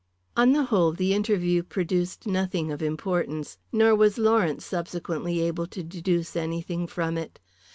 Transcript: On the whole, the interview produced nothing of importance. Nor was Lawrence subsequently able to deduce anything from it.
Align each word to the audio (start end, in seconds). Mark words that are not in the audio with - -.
On 0.35 0.51
the 0.53 0.63
whole, 0.63 0.93
the 0.93 1.13
interview 1.13 1.61
produced 1.61 2.25
nothing 2.25 2.71
of 2.71 2.81
importance. 2.81 3.59
Nor 3.71 3.93
was 3.93 4.17
Lawrence 4.17 4.65
subsequently 4.65 5.41
able 5.41 5.67
to 5.67 5.83
deduce 5.83 6.35
anything 6.35 6.87
from 6.87 7.19
it. 7.19 7.37